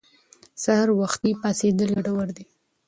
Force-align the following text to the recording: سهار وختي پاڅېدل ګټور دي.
سهار 0.63 0.89
وختي 1.01 1.31
پاڅېدل 1.41 1.89
ګټور 1.97 2.27
دي. 2.37 2.45